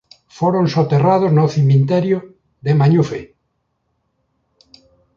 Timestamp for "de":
2.65-2.71